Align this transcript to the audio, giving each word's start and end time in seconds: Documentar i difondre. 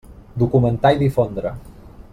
Documentar 0.43 0.93
i 0.95 0.99
difondre. 1.03 1.57